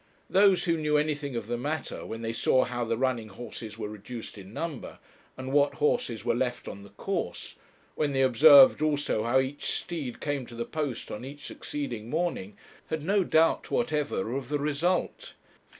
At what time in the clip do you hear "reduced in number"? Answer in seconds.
3.87-4.97